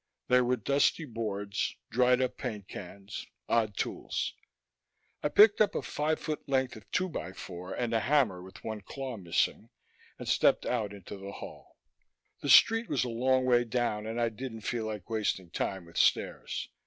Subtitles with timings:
[0.29, 4.33] There were dusty boards, dried up paint cans, odd tools.
[5.21, 8.63] I picked up a five foot length of two by four and a hammer with
[8.63, 9.69] one claw missing,
[10.17, 11.77] and stepped out into the hall.
[12.41, 15.97] The street was a long way down and I didn't feel like wasting time with
[15.97, 16.67] stairs.